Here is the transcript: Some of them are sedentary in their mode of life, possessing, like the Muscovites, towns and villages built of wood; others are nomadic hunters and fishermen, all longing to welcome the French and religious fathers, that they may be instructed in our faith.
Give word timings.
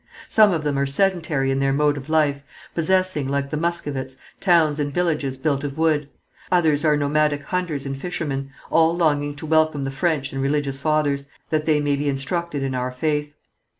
Some 0.27 0.51
of 0.51 0.63
them 0.63 0.79
are 0.79 0.87
sedentary 0.87 1.51
in 1.51 1.59
their 1.59 1.71
mode 1.71 1.95
of 1.95 2.09
life, 2.09 2.41
possessing, 2.73 3.27
like 3.27 3.51
the 3.51 3.55
Muscovites, 3.55 4.17
towns 4.39 4.79
and 4.79 4.91
villages 4.91 5.37
built 5.37 5.63
of 5.63 5.77
wood; 5.77 6.09
others 6.51 6.83
are 6.83 6.97
nomadic 6.97 7.43
hunters 7.43 7.85
and 7.85 7.95
fishermen, 7.95 8.49
all 8.71 8.97
longing 8.97 9.35
to 9.35 9.45
welcome 9.45 9.83
the 9.83 9.91
French 9.91 10.33
and 10.33 10.41
religious 10.41 10.79
fathers, 10.79 11.29
that 11.51 11.65
they 11.65 11.79
may 11.79 11.95
be 11.95 12.09
instructed 12.09 12.63
in 12.63 12.73
our 12.73 12.91
faith. 12.91 13.35